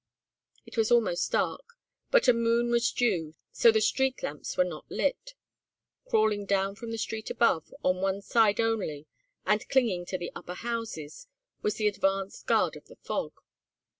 It 0.65 0.77
was 0.77 0.89
almost 0.89 1.31
dark, 1.31 1.75
but 2.09 2.27
a 2.27 2.33
moon 2.33 2.71
was 2.71 2.91
due, 2.91 3.35
so 3.51 3.71
the 3.71 3.79
street 3.81 4.23
lamps 4.23 4.57
were 4.57 4.63
not 4.63 4.89
lit. 4.89 5.35
Crawling 6.09 6.47
down 6.47 6.73
from 6.73 6.89
the 6.89 6.97
street 6.97 7.29
above, 7.29 7.71
on 7.83 7.97
one 7.97 8.23
side 8.23 8.59
only, 8.59 9.05
and 9.45 9.69
clinging 9.69 10.07
to 10.07 10.17
the 10.17 10.31
upper 10.35 10.55
houses, 10.55 11.27
was 11.61 11.75
the 11.75 11.87
advance 11.87 12.41
guard 12.41 12.75
of 12.75 12.87
the 12.87 12.95
fog. 13.03 13.33